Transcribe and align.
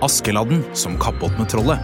Askeladden 0.00 0.64
som 0.72 0.98
kappåt 0.98 1.34
med 1.38 1.50
trollet 1.52 1.80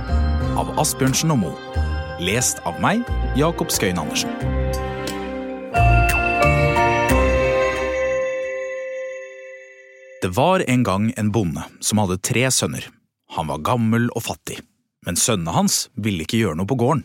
av 0.57 0.71
Asbjørnsen 0.81 1.35
og 1.35 1.43
Moe. 1.43 1.83
Lest 2.25 2.63
av 2.65 2.79
meg, 2.81 3.03
Jakob 3.37 3.69
Skøyen 3.69 4.01
Andersen. 4.01 4.33
Det 10.25 10.33
var 10.33 10.65
en 10.65 10.87
gang 10.89 11.11
en 11.21 11.29
bonde 11.29 11.67
som 11.85 12.01
hadde 12.01 12.17
tre 12.25 12.49
sønner. 12.49 12.89
Han 13.37 13.53
var 13.53 13.61
gammel 13.69 14.09
og 14.17 14.25
fattig, 14.31 14.63
men 15.05 15.21
sønnene 15.21 15.53
hans 15.53 15.83
ville 15.93 16.25
ikke 16.25 16.41
gjøre 16.41 16.57
noe 16.57 16.73
på 16.73 16.81
gården. 16.81 17.05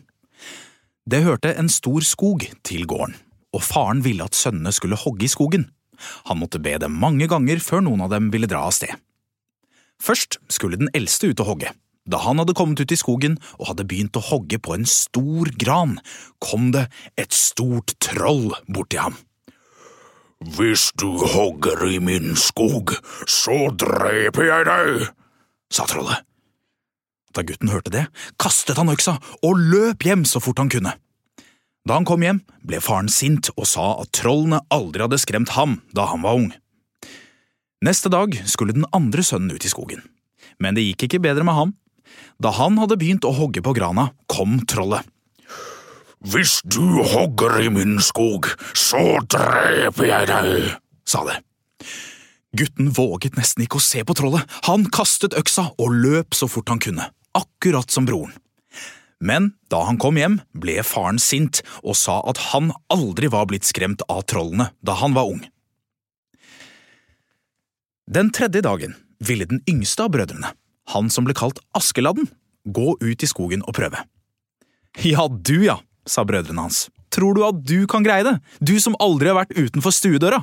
Det 1.04 1.25
hørte 1.28 1.52
en 1.59 1.68
stor 1.68 2.07
skog 2.07 2.48
til 2.64 2.88
gården, 2.88 3.20
og 3.52 3.68
faren 3.68 4.07
ville 4.07 4.23
at 4.23 4.40
sønnene 4.40 4.71
skulle 4.71 5.04
hogge 5.04 5.27
i 5.27 5.34
skogen. 5.35 5.68
Han 6.32 6.40
måtte 6.40 6.63
be 6.63 6.80
dem 6.80 6.96
mange 7.04 7.27
ganger 7.27 7.59
før 7.59 7.84
noen 7.84 8.07
av 8.07 8.16
dem 8.16 8.32
ville 8.32 8.48
dra 8.48 8.63
av 8.71 8.80
sted. 8.80 8.96
Først 10.02 10.40
skulle 10.50 10.80
den 10.82 10.90
eldste 10.98 11.30
ut 11.32 11.41
og 11.44 11.54
hogge. 11.54 11.73
Da 12.10 12.18
han 12.23 12.41
hadde 12.41 12.55
kommet 12.58 12.82
ut 12.82 12.91
i 12.91 12.98
skogen 12.98 13.38
og 13.60 13.68
hadde 13.70 13.86
begynt 13.86 14.18
å 14.18 14.24
hogge 14.26 14.58
på 14.58 14.74
en 14.74 14.88
stor 14.90 15.52
gran, 15.62 16.00
kom 16.41 16.72
det 16.74 16.88
et 17.22 17.36
stort 17.36 17.94
troll 18.02 18.50
bort 18.66 18.90
til 18.90 19.05
ham. 19.05 19.20
Hvis 20.41 20.90
du 20.98 21.22
hogger 21.22 21.86
i 21.86 22.00
min 22.02 22.34
skog, 22.34 22.96
så 23.30 23.70
dreper 23.77 24.48
jeg 24.48 24.66
deg, 24.66 25.12
sa 25.70 25.86
trollet. 25.86 26.26
Da 27.32 27.46
gutten 27.46 27.70
hørte 27.72 27.94
det, 27.94 28.08
kastet 28.41 28.82
han 28.82 28.90
øksa 28.91 29.20
og 29.46 29.62
løp 29.62 30.02
hjem 30.04 30.26
så 30.27 30.41
fort 30.44 30.60
han 30.60 30.72
kunne. 30.74 30.96
Da 31.88 31.98
han 31.98 32.05
kom 32.10 32.26
hjem, 32.26 32.41
ble 32.66 32.82
faren 32.82 33.10
sint 33.10 33.52
og 33.54 33.70
sa 33.70 33.86
at 34.02 34.12
trollene 34.18 34.63
aldri 34.74 35.05
hadde 35.05 35.22
skremt 35.22 35.54
ham 35.54 35.80
da 35.94 36.10
han 36.10 36.26
var 36.26 36.41
ung. 36.41 36.49
Neste 37.82 38.12
dag 38.13 38.35
skulle 38.46 38.76
den 38.77 38.85
andre 38.93 39.24
sønnen 39.26 39.55
ut 39.55 39.63
i 39.65 39.70
skogen, 39.71 40.04
men 40.62 40.76
det 40.77 40.84
gikk 40.85 41.07
ikke 41.07 41.20
bedre 41.24 41.46
med 41.48 41.55
ham. 41.57 41.71
Da 42.37 42.51
han 42.54 42.76
hadde 42.77 42.98
begynt 43.01 43.26
å 43.26 43.34
hogge 43.34 43.63
på 43.65 43.74
grana, 43.74 44.12
kom 44.29 44.60
trollet. 44.70 45.01
Hvis 46.21 46.59
du 46.62 47.02
hogger 47.02 47.57
i 47.63 47.71
min 47.74 47.96
skog, 48.05 48.52
så 48.77 49.18
dreper 49.26 50.05
jeg 50.05 50.27
deg, 50.29 50.76
sa 51.09 51.24
det. 51.26 51.40
Gutten 52.54 52.91
våget 52.93 53.40
nesten 53.40 53.65
ikke 53.65 53.79
å 53.79 53.85
se 53.85 54.04
på 54.05 54.13
trollet, 54.20 54.46
han 54.68 54.85
kastet 54.93 55.34
øksa 55.40 55.71
og 55.82 55.96
løp 56.04 56.37
så 56.37 56.46
fort 56.52 56.70
han 56.70 56.82
kunne, 56.84 57.07
akkurat 57.34 57.90
som 57.90 58.05
broren. 58.05 58.35
Men 59.18 59.55
da 59.74 59.79
han 59.87 59.98
kom 60.02 60.20
hjem, 60.21 60.37
ble 60.54 60.77
faren 60.85 61.18
sint 61.21 61.63
og 61.82 61.98
sa 61.98 62.20
at 62.29 62.37
han 62.52 62.70
aldri 62.93 63.32
var 63.34 63.49
blitt 63.49 63.65
skremt 63.65 64.06
av 64.06 64.22
trollene 64.29 64.69
da 64.85 65.00
han 65.02 65.18
var 65.18 65.34
ung. 65.34 65.41
Den 68.09 68.31
tredje 68.31 68.62
dagen 68.66 68.96
ville 69.19 69.46
den 69.46 69.62
yngste 69.69 70.07
av 70.07 70.13
brødrene, 70.16 70.50
han 70.90 71.09
som 71.13 71.28
ble 71.28 71.35
kalt 71.38 71.62
Askeladden, 71.78 72.28
gå 72.66 72.96
ut 72.97 73.24
i 73.24 73.30
skogen 73.30 73.62
og 73.68 73.75
prøve. 73.78 74.02
Ja, 75.06 75.28
du 75.30 75.62
ja, 75.63 75.78
sa 76.09 76.25
brødrene 76.28 76.66
hans, 76.66 76.90
tror 77.13 77.38
du 77.38 77.46
at 77.46 77.62
du 77.62 77.85
kan 77.88 78.03
greie 78.06 78.25
det, 78.25 78.40
du 78.59 78.75
som 78.81 78.97
aldri 79.00 79.30
har 79.31 79.38
vært 79.44 79.56
utenfor 79.56 79.94
stuedøra? 79.96 80.41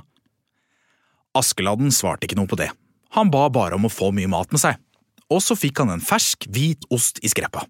Askeladden 1.37 1.91
svarte 1.95 2.28
ikke 2.28 2.39
noe 2.39 2.50
på 2.50 2.59
det, 2.61 2.70
han 3.17 3.33
ba 3.34 3.48
bare 3.53 3.77
om 3.77 3.89
å 3.89 3.93
få 3.93 4.12
mye 4.15 4.31
mat 4.31 4.55
med 4.55 4.62
seg, 4.62 4.78
og 5.28 5.43
så 5.45 5.59
fikk 5.59 5.83
han 5.83 5.93
en 5.93 6.05
fersk, 6.05 6.48
hvit 6.48 6.87
ost 6.95 7.20
i 7.20 7.31
skreppa. 7.31 7.67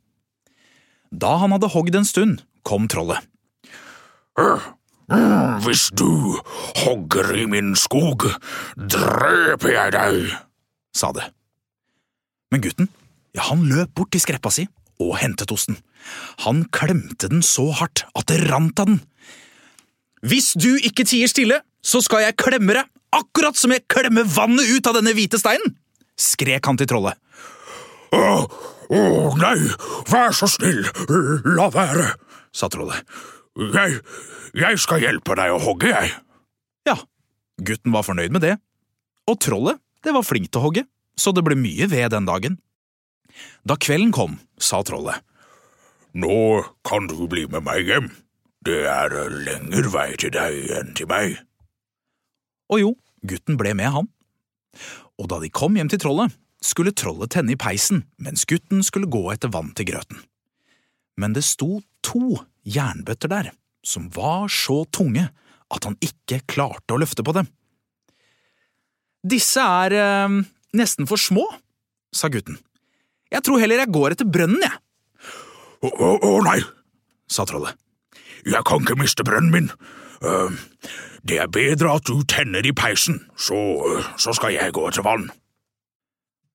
Da 1.10 1.38
han 1.40 1.54
hadde 1.56 1.72
hogd 1.72 1.96
en 1.96 2.06
stund, 2.06 2.42
kom 2.62 2.86
trollet. 2.92 3.24
Hvis 5.64 5.88
du 5.96 6.36
hogger 6.82 7.32
i 7.40 7.46
min 7.48 7.72
skog, 7.78 8.26
dreper 8.76 9.72
jeg 9.72 9.94
deg, 9.94 10.34
sa 10.92 11.12
det. 11.16 11.30
Men 12.52 12.64
gutten, 12.64 12.90
ja, 13.36 13.46
han 13.48 13.64
løp 13.70 13.94
bort 13.96 14.12
til 14.12 14.24
skreppa 14.24 14.52
si 14.52 14.66
og 15.00 15.16
hentet 15.20 15.52
osten. 15.54 15.78
Han 16.44 16.64
klemte 16.74 17.30
den 17.30 17.44
så 17.44 17.68
hardt 17.78 18.04
at 18.18 18.28
det 18.28 18.42
rant 18.50 18.80
av 18.82 18.90
den. 18.90 19.00
Hvis 20.26 20.52
du 20.58 20.74
ikke 20.76 21.06
tier 21.06 21.30
stille, 21.30 21.60
så 21.80 22.02
skal 22.04 22.24
jeg 22.26 22.38
klemme 22.40 22.74
deg, 22.74 22.88
akkurat 23.14 23.56
som 23.56 23.72
jeg 23.72 23.86
klemmer 23.88 24.26
vannet 24.28 24.68
ut 24.68 24.90
av 24.90 24.98
denne 24.98 25.14
hvite 25.16 25.40
steinen! 25.40 25.76
skrek 26.18 26.66
han 26.66 26.78
til 26.80 26.88
trollet. 26.90 27.14
Å, 28.10 28.22
å, 28.90 29.00
nei, 29.38 29.54
vær 30.10 30.34
så 30.34 30.48
snill, 30.50 30.82
la 31.54 31.68
være, 31.70 32.08
sa 32.50 32.66
trollet. 32.72 33.06
Jeg, 33.58 33.98
jeg 34.54 34.78
skal 34.78 35.02
hjelpe 35.02 35.34
deg 35.38 35.50
å 35.50 35.58
hogge, 35.62 35.90
jeg. 35.90 36.12
Ja, 36.86 36.94
gutten 37.58 37.94
var 37.94 38.06
fornøyd 38.06 38.34
med 38.36 38.44
det. 38.46 38.54
Og 39.28 39.40
trollet, 39.42 39.80
det 40.06 40.14
var 40.14 40.26
flink 40.26 40.52
til 40.52 40.60
å 40.60 40.68
hogge, 40.68 40.84
så 41.18 41.34
det 41.34 41.42
ble 41.46 41.58
mye 41.58 41.88
ved 41.90 42.12
den 42.14 42.28
dagen. 42.28 42.60
Da 43.66 43.74
kvelden 43.74 44.14
kom, 44.14 44.38
sa 44.62 44.80
trollet. 44.86 45.24
Nå 46.14 46.62
kan 46.86 47.10
du 47.10 47.26
bli 47.30 47.44
med 47.50 47.66
meg 47.66 47.90
hjem. 47.90 48.08
Det 48.64 48.84
er 48.90 49.12
lengre 49.32 49.90
vei 49.92 50.08
til 50.18 50.32
deg 50.34 50.70
enn 50.78 50.94
til 50.98 51.10
meg. 51.10 51.36
Og 52.70 52.82
jo, 52.82 52.92
gutten 53.26 53.58
ble 53.60 53.74
med, 53.76 53.90
han. 53.94 54.08
Og 55.18 55.28
da 55.32 55.40
de 55.42 55.50
kom 55.50 55.76
hjem 55.78 55.90
til 55.90 56.00
trollet, 56.02 56.34
skulle 56.62 56.94
trollet 56.94 57.34
tenne 57.34 57.54
i 57.54 57.58
peisen 57.58 58.04
mens 58.22 58.46
gutten 58.48 58.82
skulle 58.86 59.10
gå 59.10 59.22
etter 59.34 59.50
vann 59.54 59.74
til 59.78 59.90
grøten. 59.90 60.22
Men 61.18 61.34
det 61.34 61.44
sto 61.46 61.80
to 62.06 62.40
jernbøtter 62.68 63.32
der, 63.32 63.52
som 63.84 64.08
var 64.14 64.50
så 64.52 64.82
tunge 64.94 65.28
at 65.72 65.84
han 65.88 65.96
ikke 66.04 66.42
klarte 66.48 66.94
å 66.94 67.00
løfte 67.00 67.24
på 67.24 67.34
dem. 67.36 67.48
Disse 69.28 69.60
er 69.60 69.96
eh, 69.98 70.38
nesten 70.78 71.08
for 71.10 71.20
små, 71.20 71.44
sa 72.14 72.30
gutten. 72.32 72.60
Jeg 73.32 73.44
tror 73.44 73.60
heller 73.60 73.82
jeg 73.82 73.92
går 73.92 74.14
etter 74.14 74.28
brønnen, 74.28 74.62
jeg. 74.64 74.78
Å, 75.84 75.90
å, 75.90 76.12
å 76.26 76.38
nei, 76.46 76.58
sa 77.30 77.44
trollet. 77.46 77.76
Jeg 78.48 78.64
kan 78.66 78.82
ikke 78.82 78.96
miste 78.98 79.26
brønnen 79.26 79.52
min. 79.52 79.68
Uh, 80.22 80.54
det 81.28 81.36
er 81.42 81.50
bedre 81.52 81.92
at 81.98 82.08
du 82.08 82.22
tenner 82.26 82.64
i 82.66 82.72
peisen, 82.74 83.20
så, 83.36 83.58
så 84.18 84.32
skal 84.34 84.54
jeg 84.56 84.74
gå 84.74 84.86
etter 84.88 85.04
vann. 85.06 85.28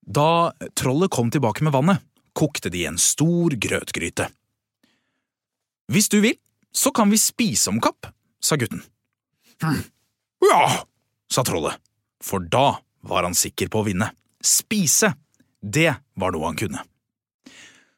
Da 0.03 0.51
trollet 0.75 1.13
kom 1.13 1.30
tilbake 1.31 1.63
med 1.63 1.75
vannet, 1.75 2.01
kokte 2.35 2.72
de 2.74 2.88
en 2.90 2.97
stor 3.00 3.53
grøtgryte. 3.53 4.28
Hvis 5.91 6.09
du 6.09 6.19
vil, 6.23 6.38
så 6.73 6.91
kan 6.95 7.11
vi 7.11 7.19
spise 7.21 7.69
om 7.71 7.81
kapp, 7.83 8.07
sa 8.41 8.57
gutten. 8.59 8.81
Hm. 9.63 9.83
Ja, 10.44 10.85
sa 11.31 11.44
trollet, 11.45 11.79
for 12.23 12.44
da 12.44 12.79
var 13.03 13.27
han 13.27 13.35
sikker 13.38 13.69
på 13.71 13.83
å 13.83 13.88
vinne. 13.88 14.09
Spise, 14.44 15.13
det 15.61 15.91
var 16.19 16.33
noe 16.33 16.49
han 16.49 16.59
kunne. 16.59 16.83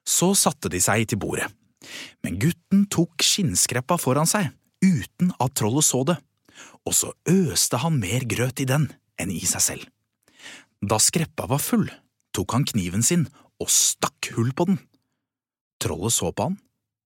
Så 0.06 0.34
satte 0.38 0.70
de 0.70 0.82
seg 0.84 1.08
til 1.10 1.22
bordet, 1.22 1.48
men 2.26 2.38
gutten 2.42 2.86
tok 2.94 3.24
skinnskreppa 3.26 3.98
foran 4.02 4.30
seg 4.30 4.52
uten 4.86 5.32
at 5.42 5.56
trollet 5.58 5.86
så 5.86 6.04
det, 6.06 6.18
og 6.86 6.94
så 6.94 7.12
øste 7.30 7.80
han 7.82 7.98
mer 8.02 8.26
grøt 8.30 8.62
i 8.62 8.70
den 8.70 8.90
enn 9.22 9.34
i 9.34 9.42
seg 9.48 9.64
selv. 9.64 9.88
Da 10.86 11.00
skreppa 11.02 11.48
var 11.50 11.64
full, 11.64 11.88
tok 12.36 12.54
han 12.54 12.68
kniven 12.68 13.06
sin 13.06 13.26
og 13.62 13.72
stakk 13.72 14.30
hull 14.36 14.52
på 14.54 14.68
den. 14.70 14.78
Trollet 15.82 16.14
så 16.14 16.30
på 16.36 16.50
han, 16.50 16.60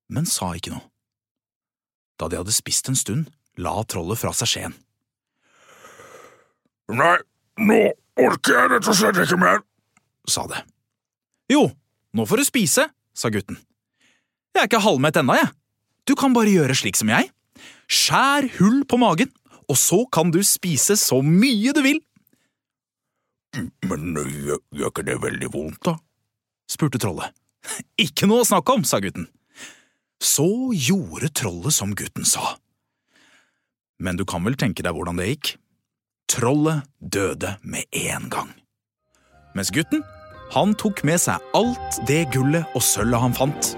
men 0.09 0.28
sa 0.30 0.52
ikke 0.58 0.74
noe. 0.74 0.86
Da 2.20 2.28
de 2.28 2.40
hadde 2.40 2.53
spist 2.56 2.90
en 2.92 2.97
stund, 3.00 3.30
la 3.59 3.78
trollet 3.88 4.20
fra 4.20 4.34
seg 4.36 4.52
skjeen. 4.52 4.75
Nei, 6.90 7.16
nå 7.62 7.80
orker 8.20 8.58
jeg 8.58 8.72
rett 8.74 8.90
og 8.90 8.97
slett 8.97 9.22
ikke 9.24 9.40
mer, 9.40 9.62
sa 10.28 10.46
det. 10.50 10.64
Jo, 11.52 11.70
nå 12.18 12.25
får 12.28 12.42
du 12.42 12.47
spise, 12.47 12.88
sa 13.14 13.31
gutten. 13.34 13.59
Jeg 14.56 14.64
er 14.64 14.70
ikke 14.70 14.84
halvmett 14.84 15.20
ennå, 15.22 15.38
jeg. 15.38 15.52
Du 16.09 16.16
kan 16.18 16.34
bare 16.34 16.52
gjøre 16.52 16.76
slik 16.78 16.97
som 16.97 17.12
jeg. 17.14 17.30
Skjær 17.90 18.50
hull 18.58 18.82
på 18.90 18.97
magen, 19.02 19.32
og 19.70 19.78
så 19.78 20.02
kan 20.11 20.34
du 20.34 20.41
spise 20.46 20.97
så 20.97 21.22
mye 21.26 21.73
du 21.76 21.84
vil. 21.85 22.02
Men 23.90 24.17
gjør, 24.17 24.61
ikke 24.90 25.06
det 25.06 25.17
veldig 25.22 25.50
vondt, 25.53 25.82
da? 25.85 25.96
spurte 26.70 27.02
trollet. 27.02 27.34
Ikke 28.06 28.28
noe 28.29 28.44
å 28.44 28.47
snakke 28.47 28.76
om, 28.78 28.85
sa 28.88 29.02
gutten. 29.03 29.26
Så 30.20 30.74
gjorde 30.76 31.32
trollet 31.32 31.74
som 31.74 31.96
gutten 31.96 32.28
sa. 32.28 32.58
Men 34.00 34.20
du 34.20 34.26
kan 34.28 34.44
vel 34.44 34.58
tenke 34.60 34.84
deg 34.84 34.96
hvordan 34.96 35.20
det 35.20 35.30
gikk? 35.32 35.54
Trollet 36.30 36.86
døde 37.00 37.56
med 37.64 37.88
en 38.06 38.30
gang. 38.32 38.52
Mens 39.56 39.72
gutten, 39.76 40.04
han 40.54 40.76
tok 40.78 41.04
med 41.08 41.22
seg 41.22 41.42
alt 41.58 42.02
det 42.10 42.26
gullet 42.36 42.68
og 42.76 42.86
sølvet 42.86 43.26
han 43.26 43.36
fant, 43.38 43.74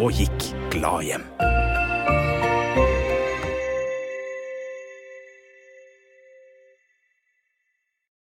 og 0.00 0.12
gikk 0.14 0.50
glad 0.74 1.08
hjem. 1.08 1.28